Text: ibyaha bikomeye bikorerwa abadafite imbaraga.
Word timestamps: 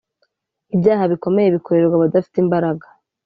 ibyaha 0.75 1.03
bikomeye 1.13 1.47
bikorerwa 1.55 1.95
abadafite 1.97 2.37
imbaraga. 2.43 2.85